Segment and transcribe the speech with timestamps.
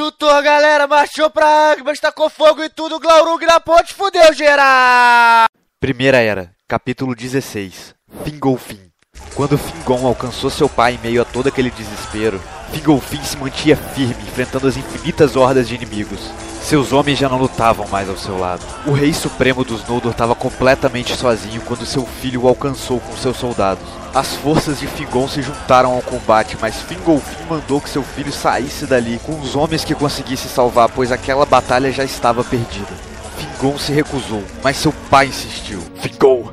[0.00, 5.46] Juntou, galera, marchou pra Agmas, tacou fogo e tudo, Glaurung na ponte, fudeu geral!
[5.78, 8.89] Primeira Era, capítulo 16 Fingolfin
[9.34, 12.40] Quando Fingon alcançou seu pai em meio a todo aquele desespero,
[12.72, 16.20] Fingolfin se mantinha firme, enfrentando as infinitas hordas de inimigos.
[16.62, 18.62] Seus homens já não lutavam mais ao seu lado.
[18.86, 23.36] O rei supremo dos Noldor estava completamente sozinho quando seu filho o alcançou com seus
[23.36, 23.82] soldados.
[24.14, 28.86] As forças de Fingon se juntaram ao combate, mas Fingolfin mandou que seu filho saísse
[28.86, 33.09] dali com os homens que conseguisse salvar, pois aquela batalha já estava perdida.
[33.40, 35.80] Fingon se recusou, mas seu pai insistiu.
[35.96, 36.50] Fingon,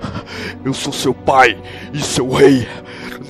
[0.64, 1.62] eu sou seu pai
[1.94, 2.66] e seu rei.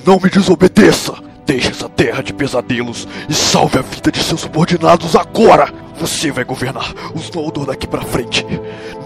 [0.06, 1.14] Não me desobedeça!
[1.44, 5.72] Deixe essa terra de pesadelos e salve a vida de seus subordinados agora!
[5.98, 8.46] Você vai governar os Noldor daqui pra frente.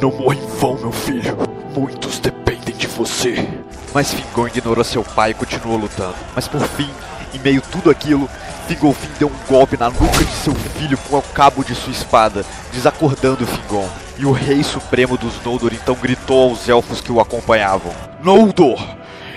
[0.00, 1.38] Não morra em vão, meu filho.
[1.74, 3.48] Muitos dependem de você.
[3.94, 6.14] Mas Fingon ignorou seu pai e continuou lutando.
[6.34, 6.90] Mas por fim,
[7.32, 8.28] em meio a tudo aquilo,
[8.72, 12.42] Fingolfin deu um golpe na nuca de seu filho com o cabo de sua espada,
[12.72, 13.86] desacordando Fingon.
[14.18, 18.82] E o rei supremo dos Noldor então gritou aos elfos que o acompanhavam: Noldor!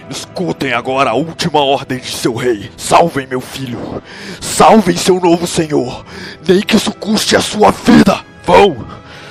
[0.09, 2.71] Escutem agora a última ordem de seu rei.
[2.77, 4.01] Salvem meu filho.
[4.39, 6.05] Salvem seu novo senhor.
[6.47, 8.23] Nem que isso custe a sua vida.
[8.45, 8.87] Vão!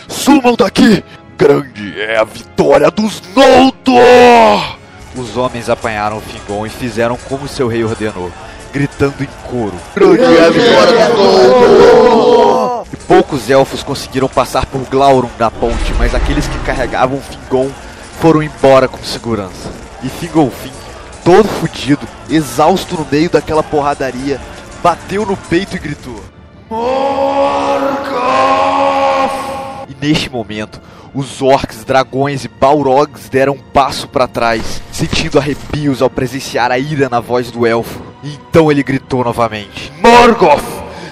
[0.09, 1.03] Sumam daqui!
[1.39, 4.77] Grande é a vitória dos Noldor!
[5.17, 8.33] Os homens apanharam Fingon e fizeram como seu rei ordenou,
[8.75, 9.75] gritando em coro.
[12.93, 17.71] E poucos elfos conseguiram passar por Glaurung na ponte, mas aqueles que carregavam Fingon
[18.21, 19.71] foram embora com segurança.
[20.03, 20.73] E Fingolfin,
[21.25, 24.41] todo fudido, exausto no meio daquela porradaria,
[24.83, 26.21] bateu no peito e gritou:
[26.69, 27.95] Morgoth!
[29.89, 30.81] E neste momento,
[31.15, 36.79] os orcs, dragões e balrogs deram um passo para trás, sentindo arrepios ao presenciar a
[36.79, 38.14] ira na voz do elfo.
[38.25, 40.65] Então ele gritou novamente: Morgoth,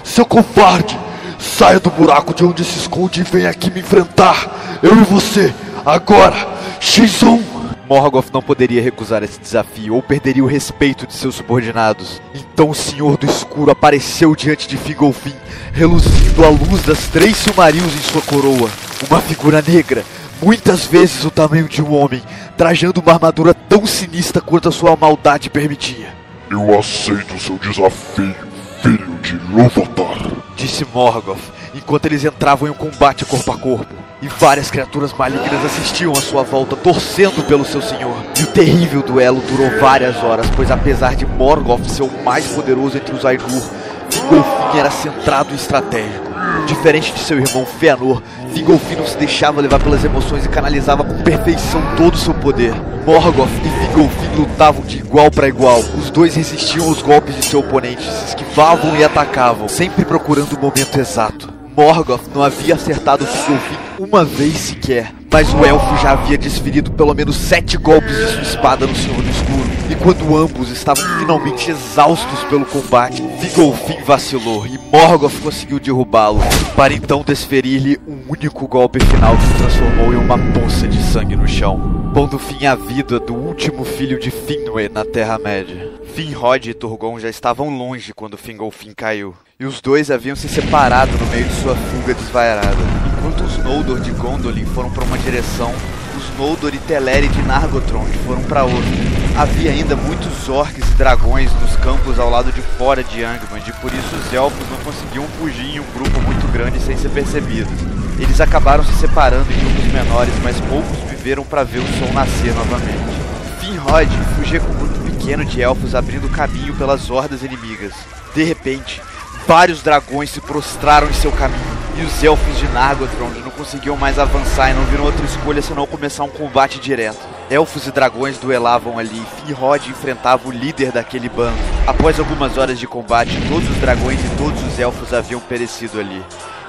[0.03, 0.99] seu covarde!
[1.37, 4.79] Saia do buraco de onde se esconde e venha aqui me enfrentar!
[4.81, 5.53] Eu e você,
[5.85, 6.35] agora!
[6.81, 7.41] X1!
[7.87, 12.21] Morgoth não poderia recusar esse desafio ou perderia o respeito de seus subordinados.
[12.33, 15.35] Então o Senhor do Escuro apareceu diante de Fingolfin,
[15.71, 18.69] reluzindo a luz das três Silmarils em sua coroa.
[19.07, 20.03] Uma figura negra,
[20.41, 22.23] muitas vezes o tamanho de um homem,
[22.57, 26.12] trajando uma armadura tão sinistra quanto a sua maldade permitia.
[26.53, 28.35] Eu aceito seu desafio,
[28.83, 30.19] filho de Lovotar.
[30.55, 31.41] Disse Morgoth,
[31.73, 33.91] enquanto eles entravam em um combate corpo a corpo.
[34.21, 38.15] E várias criaturas malignas assistiam à sua volta, torcendo pelo seu senhor.
[38.39, 42.97] E o terrível duelo durou várias horas, pois apesar de Morgoth ser o mais poderoso
[42.97, 43.63] entre os Ainur,
[44.11, 46.32] Fingolfin era centrado e estratégico.
[46.65, 48.21] Diferente de seu irmão Fëanor,
[48.53, 52.73] Fingolfin não se deixava levar pelas emoções e canalizava com perfeição todo o seu poder.
[53.05, 55.79] Morgoth e Fingolfin lutavam de igual para igual.
[55.79, 60.59] Os dois resistiam aos golpes de seu oponente, se esquivavam e atacavam, sempre procurando o
[60.59, 61.53] momento exato.
[61.75, 67.11] Morgoth não havia acertado Fingolfin uma vez sequer, mas o elfo já havia desferido pelo
[67.15, 69.63] menos sete golpes de sua espada no Senhor do Escuro.
[69.89, 76.39] E quando ambos estavam finalmente exaustos pelo combate, Fingolfin vacilou e Morgoth conseguiu derrubá-lo,
[76.75, 81.35] para então desferir-lhe um único golpe final que o transformou em uma poça de sangue
[81.35, 85.93] no chão, pondo fim à vida do último filho de Finwë na Terra-média.
[86.13, 91.11] Finrod e Turgon já estavam longe quando Fingolfin caiu, e os dois haviam se separado
[91.17, 93.12] no meio de sua fuga desvairada.
[93.23, 95.73] Enquanto os Noldor de Gondolin foram para uma direção,
[96.17, 98.91] os Noldor e Teleri de Nargothrond foram para outra.
[99.37, 103.71] Havia ainda muitos orcs e dragões nos campos ao lado de fora de Angmand, e
[103.79, 107.71] por isso os elfos não conseguiam fugir em um grupo muito grande sem ser percebidos.
[108.19, 112.53] Eles acabaram se separando em grupos menores, mas poucos viveram para ver o sol nascer
[112.53, 113.23] novamente.
[113.61, 117.93] Finrod fugia com um grupo pequeno de elfos abrindo caminho pelas hordas inimigas.
[118.35, 119.01] De repente,
[119.47, 124.17] vários dragões se prostraram em seu caminho, e os elfos de Nargothrond não conseguiam mais
[124.17, 127.19] avançar e não viram outra escolha senão começar um combate direto.
[127.49, 131.57] Elfos e dragões duelavam ali, e Finrod enfrentava o líder daquele bando.
[131.85, 136.23] Após algumas horas de combate, todos os dragões e todos os elfos haviam perecido ali.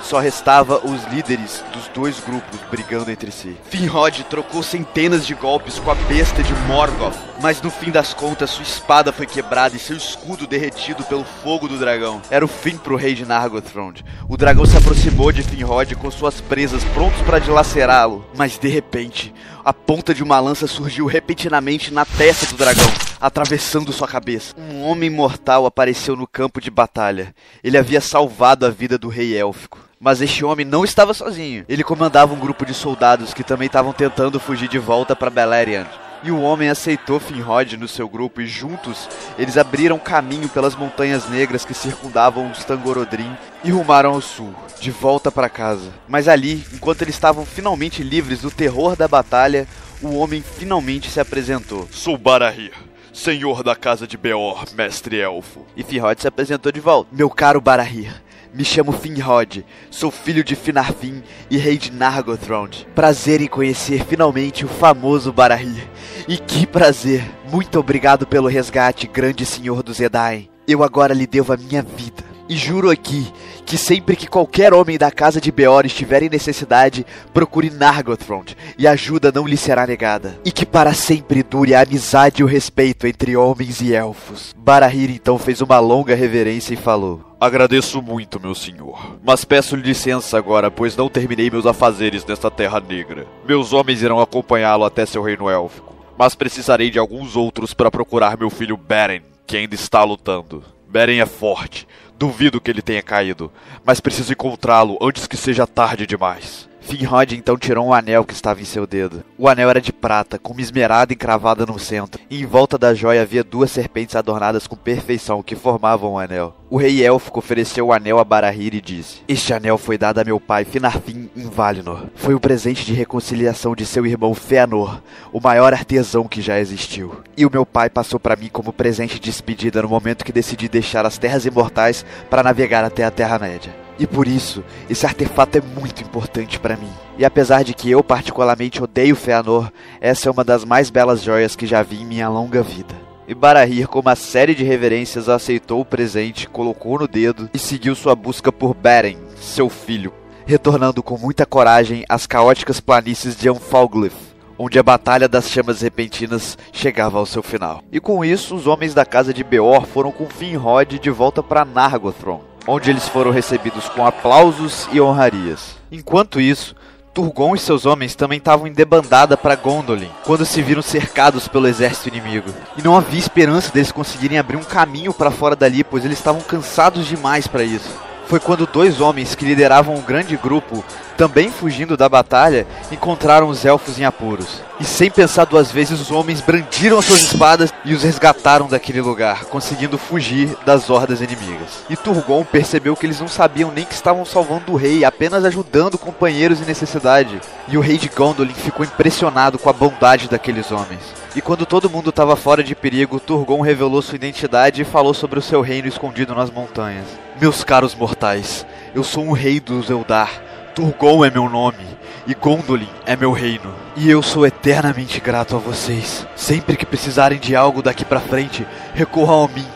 [0.05, 3.57] Só restava os líderes dos dois grupos brigando entre si.
[3.65, 8.51] Finrod trocou centenas de golpes com a besta de Morgoth, mas no fim das contas
[8.51, 12.21] sua espada foi quebrada e seu escudo derretido pelo fogo do dragão.
[12.31, 14.05] Era o fim pro rei de Nargothrond.
[14.29, 19.35] O dragão se aproximou de Finrod com suas presas prontos para dilacerá-lo, mas de repente,
[19.65, 22.85] a ponta de uma lança surgiu repentinamente na testa do dragão,
[23.19, 24.55] atravessando sua cabeça.
[24.59, 27.35] Um homem mortal apareceu no campo de batalha.
[27.63, 29.79] Ele havia salvado a vida do rei élfico.
[29.99, 31.65] Mas este homem não estava sozinho.
[31.67, 35.89] Ele comandava um grupo de soldados que também estavam tentando fugir de volta para Beleriand.
[36.25, 39.07] E o homem aceitou Finrod no seu grupo e juntos
[39.39, 43.31] eles abriram caminho pelas montanhas negras que circundavam os Tangorodrim
[43.63, 45.93] e rumaram ao sul, de volta para casa.
[46.09, 49.69] Mas ali, enquanto eles estavam finalmente livres do terror da batalha,
[50.01, 51.87] o homem finalmente se apresentou.
[51.93, 52.73] Sou Barahir,
[53.13, 55.67] senhor da casa de Beor, mestre elfo.
[55.77, 57.11] E Finrod se apresentou de volta.
[57.13, 58.24] Meu caro Barahir,
[58.55, 62.87] me chamo Finrod, sou filho de Finarfin e rei de Nargothrond.
[62.95, 65.89] Prazer em conhecer finalmente o famoso Barahir.
[66.29, 67.29] E que prazer!
[67.51, 70.49] Muito obrigado pelo resgate, grande senhor dos Edain.
[70.69, 72.34] Eu agora lhe devo a minha vida.
[72.49, 73.33] E juro aqui
[73.65, 78.87] que sempre que qualquer homem da casa de Beor estiver em necessidade, procure Nargothrond e
[78.87, 80.39] ajuda não lhe será negada.
[80.45, 84.55] E que para sempre dure a amizade e o respeito entre homens e elfos.
[84.57, 89.17] Barahir então fez uma longa reverência e falou: Agradeço muito, meu senhor.
[89.25, 93.27] Mas peço licença agora, pois não terminei meus afazeres nesta terra negra.
[93.49, 95.95] Meus homens irão acompanhá-lo até seu reino élfico.
[96.17, 100.63] Mas precisarei de alguns outros para procurar meu filho Beren, que ainda está lutando.
[100.89, 101.89] Beren é forte.
[102.25, 103.53] Duvido que ele tenha caído,
[103.85, 106.67] mas preciso encontrá-lo antes que seja tarde demais.
[106.85, 109.25] Finrod então tirou um anel que estava em seu dedo.
[109.39, 112.93] O anel era de prata, com uma esmerada encravada no centro, e em volta da
[112.95, 116.55] joia havia duas serpentes adornadas com perfeição que formavam o anel.
[116.71, 120.25] O rei élfico ofereceu o anel a Barahir e disse: Este anel foi dado a
[120.25, 122.07] meu pai Finarfin em Valinor.
[122.15, 125.01] Foi o presente de reconciliação de seu irmão Feanor,
[125.33, 127.23] o maior artesão que já existiu.
[127.37, 130.69] E o meu pai passou para mim como presente de despedida no momento que decidi
[130.69, 133.84] deixar as terras imortais para navegar até a Terra-média.
[133.99, 136.91] E por isso, esse artefato é muito importante para mim.
[137.17, 139.71] E apesar de que eu particularmente odeio Feanor,
[140.01, 142.95] essa é uma das mais belas joias que já vi em minha longa vida.
[143.27, 147.95] E Barahir, com uma série de reverências, aceitou o presente, colocou no dedo e seguiu
[147.95, 150.13] sua busca por Beren, seu filho,
[150.45, 156.59] retornando com muita coragem às caóticas planícies de Anfalglyph, onde a Batalha das Chamas Repentinas
[156.71, 157.83] chegava ao seu final.
[157.91, 161.65] E com isso, os homens da casa de Beor foram com Finrod de volta para
[161.65, 165.77] Nargothrond onde eles foram recebidos com aplausos e honrarias.
[165.91, 166.75] Enquanto isso,
[167.15, 171.69] Turgon e seus homens também estavam em debandada para Gondolin, quando se viram cercados pelo
[171.69, 172.51] exército inimigo.
[172.77, 176.41] E não havia esperança deles conseguirem abrir um caminho para fora dali, pois eles estavam
[176.41, 177.89] cansados demais para isso.
[178.27, 180.85] Foi quando dois homens que lideravam um grande grupo
[181.17, 184.63] também fugindo da batalha, encontraram os elfos em apuros.
[184.81, 189.01] E sem pensar duas vezes, os homens brandiram as suas espadas e os resgataram daquele
[189.01, 191.85] lugar, conseguindo fugir das hordas inimigas.
[191.89, 195.97] E Turgon percebeu que eles não sabiam nem que estavam salvando o rei, apenas ajudando
[195.97, 197.41] companheiros em necessidade.
[197.69, 201.01] E o rei de Gondolin ficou impressionado com a bondade daqueles homens.
[201.37, 205.39] E quando todo mundo estava fora de perigo, Turgon revelou sua identidade e falou sobre
[205.39, 207.07] o seu reino escondido nas montanhas.
[207.41, 210.31] Meus caros mortais, eu sou um rei dos Eldar
[210.75, 211.87] Turgon é meu nome
[212.27, 213.73] e Gondolin é meu reino.
[213.97, 216.27] E eu sou eternamente grato a vocês.
[216.35, 219.67] Sempre que precisarem de algo daqui para frente, recorram a mim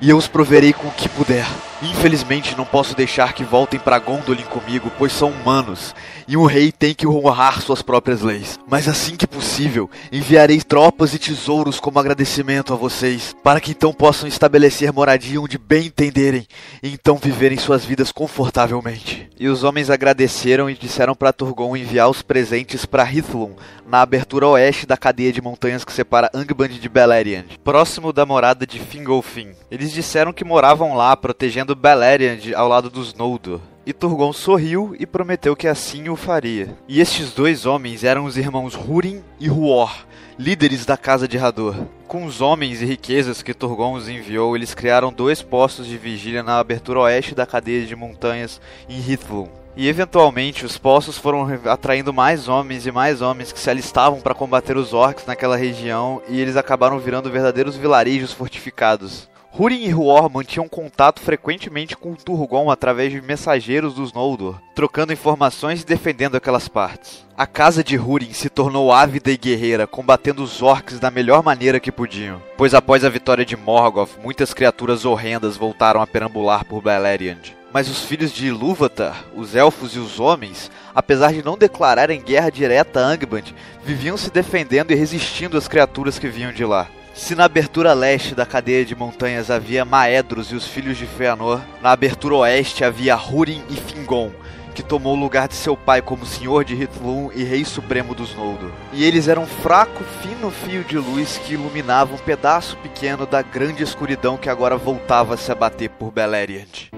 [0.00, 1.46] e eu os proverei com o que puder.
[1.82, 5.94] Infelizmente não posso deixar que voltem para Gondolin comigo, pois são humanos,
[6.26, 8.58] e um rei tem que honrar suas próprias leis.
[8.66, 13.92] Mas assim que possível, enviarei tropas e tesouros como agradecimento a vocês, para que então
[13.92, 16.46] possam estabelecer moradia onde bem entenderem,
[16.82, 19.28] e então viverem suas vidas confortavelmente.
[19.38, 23.54] E os homens agradeceram e disseram para Turgon enviar os presentes para Hithlum,
[23.86, 28.66] na abertura oeste da cadeia de montanhas que separa Angband de Beleriand, próximo da morada
[28.66, 29.50] de Fingolfin.
[29.70, 33.60] Eles disseram que moravam lá, protegendo Beleriand ao lado dos Noldor.
[33.84, 36.76] E Turgon sorriu e prometeu que assim o faria.
[36.88, 40.04] E estes dois homens eram os irmãos Húrin e Huor,
[40.38, 41.76] líderes da casa de Hador.
[42.06, 46.42] Com os homens e riquezas que Turgon os enviou, eles criaram dois postos de vigília
[46.42, 49.48] na abertura oeste da cadeia de montanhas em Hithlum.
[49.76, 54.34] E eventualmente os postos foram atraindo mais homens e mais homens que se alistavam para
[54.34, 59.28] combater os orcs naquela região e eles acabaram virando verdadeiros vilarejos fortificados.
[59.58, 65.80] Húrin e Huor mantinham contato frequentemente com Turgon através de mensageiros dos Noldor, trocando informações
[65.80, 67.24] e defendendo aquelas partes.
[67.34, 71.80] A casa de Húrin se tornou ávida e guerreira, combatendo os orcs da melhor maneira
[71.80, 72.42] que podiam.
[72.54, 77.56] Pois após a vitória de Morgoth, muitas criaturas horrendas voltaram a perambular por Beleriand.
[77.72, 82.50] Mas os filhos de Ilúvatar, os elfos e os homens, apesar de não declararem guerra
[82.50, 86.88] direta a Angband, viviam se defendendo e resistindo às criaturas que vinham de lá.
[87.16, 91.62] Se na abertura leste da cadeia de montanhas havia Maedros e os filhos de Feanor,
[91.80, 94.30] na abertura oeste havia Húrin e Fingon,
[94.74, 98.34] que tomou o lugar de seu pai como senhor de Hithlum e rei supremo dos
[98.36, 98.70] Noldor.
[98.92, 103.40] E eles eram um fraco, fino fio de luz que iluminava um pedaço pequeno da
[103.40, 106.90] grande escuridão que agora voltava a se abater por Beleriand.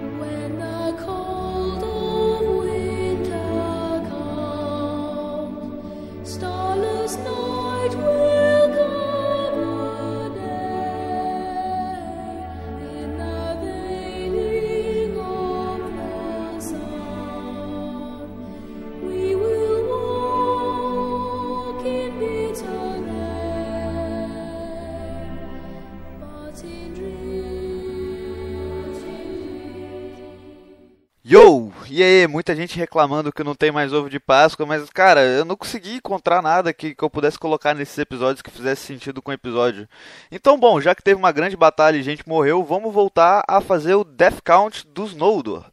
[32.27, 35.95] Muita gente reclamando que não tem mais ovo de Páscoa, mas cara, eu não consegui
[35.95, 39.87] encontrar nada que, que eu pudesse colocar nesses episódios que fizesse sentido com o episódio.
[40.31, 43.95] Então, bom, já que teve uma grande batalha e gente morreu, vamos voltar a fazer
[43.95, 45.65] o Death Count dos Noldor.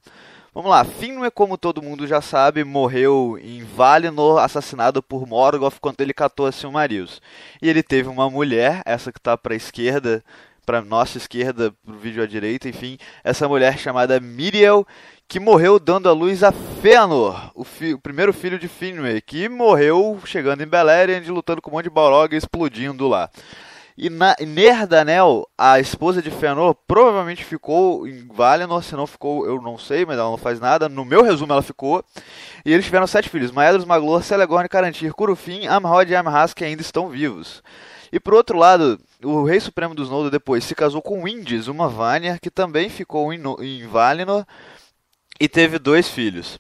[0.57, 6.01] Vamos lá, Finwë, como todo mundo já sabe, morreu em Valinor, assassinado por Morgoth quando
[6.01, 7.21] ele catou a Silmarils.
[7.61, 10.25] E ele teve uma mulher, essa que está para a esquerda,
[10.67, 14.85] para nossa esquerda, para o vídeo à direita, enfim, essa mulher chamada Miriel,
[15.29, 20.21] que morreu dando à luz a Fëanor, o, o, primeiro filho de Finwë, que morreu
[20.25, 23.31] chegando em Beleriand, lutando com um monte de Balrog explodindo lá.
[23.97, 29.63] E na, Nerdanel, a esposa de Fëanor, provavelmente ficou em Valinor, se não ficou, eu
[29.63, 30.87] não sei, mas ela não faz nada.
[30.87, 32.05] No meu resumo, ela ficou.
[32.63, 36.83] E eles tiveram sete filhos: Maedhros, Maglor, Celegorn, Carantir, Curufin, Amrod e Amhas, que ainda
[36.83, 37.63] estão vivos.
[38.13, 41.89] E por outro lado, o rei supremo dos Noldor depois se casou com Indis, uma
[41.89, 44.45] Vanir, que também ficou em, em Valinor
[45.41, 46.59] e teve dois filhos.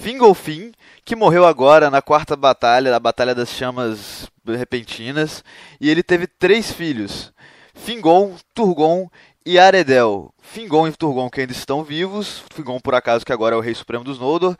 [0.00, 0.72] Fingolfin,
[1.04, 5.44] que morreu agora na quarta batalha, a Batalha das Chamas Repentinas,
[5.80, 7.32] e ele teve três filhos:
[7.74, 9.10] Fingon, Turgon
[9.44, 10.31] e Aredel.
[10.52, 13.74] Fingon e Turgon que ainda estão vivos, Fingon por acaso que agora é o rei
[13.74, 14.54] supremo dos Noldor,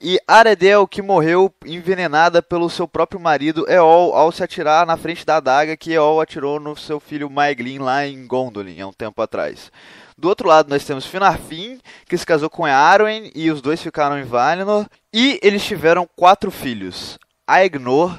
[0.00, 5.26] e Aredel que morreu envenenada pelo seu próprio marido Eol ao se atirar na frente
[5.26, 9.20] da adaga que Eol atirou no seu filho Maeglin lá em Gondolin há um tempo
[9.20, 9.70] atrás.
[10.16, 14.18] Do outro lado nós temos Finarfin, que se casou com Earwen e os dois ficaram
[14.18, 18.18] em Valinor, e eles tiveram quatro filhos: Aegnor,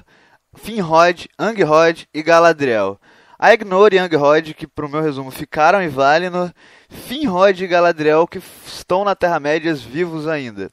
[0.53, 2.99] Finrod, Angrod e Galadriel.
[3.37, 6.51] Aegnor e Angrod, que pro meu resumo ficaram em Valinor,
[6.89, 10.71] Finrod e Galadriel, que estão na Terra-médias vivos ainda.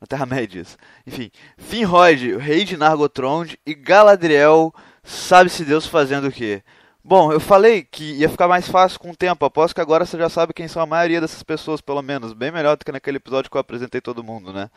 [0.00, 0.76] Na Terra-médias.
[1.06, 6.62] Enfim, Finrod, rei de Nargothrond, e Galadriel, sabe-se Deus fazendo o quê?
[7.06, 9.44] Bom, eu falei que ia ficar mais fácil com o tempo.
[9.44, 12.32] Aposto que agora você já sabe quem são a maioria dessas pessoas, pelo menos.
[12.32, 14.70] Bem melhor do que naquele episódio que eu apresentei todo mundo, né?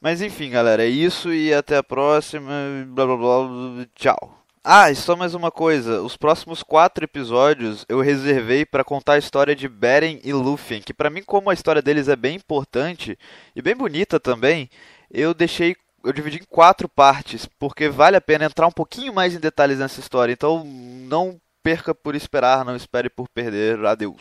[0.00, 2.52] Mas enfim, galera, é isso e até a próxima.
[2.86, 3.86] Blá blá blá.
[3.96, 4.41] Tchau.
[4.64, 6.02] Ah, e só mais uma coisa.
[6.02, 10.94] Os próximos quatro episódios eu reservei para contar a história de Beren e Lúthien, que
[10.94, 13.18] para mim, como a história deles é bem importante
[13.56, 14.70] e bem bonita também,
[15.10, 19.34] eu deixei eu dividi em quatro partes, porque vale a pena entrar um pouquinho mais
[19.34, 20.32] em detalhes nessa história.
[20.32, 23.84] Então não perca por esperar, não espere por perder.
[23.84, 24.20] Adeus.